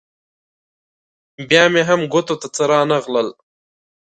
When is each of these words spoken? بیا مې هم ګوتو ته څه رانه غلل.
بیا 1.47 1.63
مې 1.71 1.81
هم 1.89 2.01
ګوتو 2.11 2.35
ته 2.41 2.47
څه 2.55 2.63
رانه 2.71 2.97
غلل. 3.03 3.29